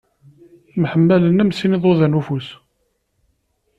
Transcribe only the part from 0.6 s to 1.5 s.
Mḥemmalen